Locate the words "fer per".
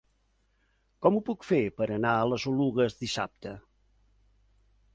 1.49-1.87